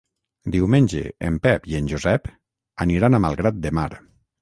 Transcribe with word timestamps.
Diumenge 0.55 1.01
en 1.29 1.37
Pep 1.45 1.69
i 1.73 1.79
en 1.83 1.91
Josep 1.93 2.29
aniran 2.89 3.19
a 3.19 3.25
Malgrat 3.29 3.65
de 3.69 3.79
Mar. 3.83 3.91